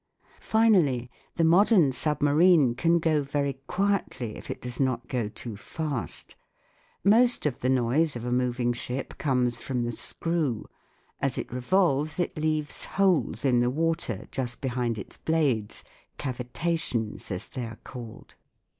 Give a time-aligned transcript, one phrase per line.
[0.39, 6.33] Finally, the modern submarine can go very quietly if it does not go too fast.
[7.03, 10.65] Most of the noise of a moving ship comes from the screw.
[11.19, 15.83] As it revolves it leaves holes in the water, just behind its blades
[16.17, 18.33] cavitations, as they are called.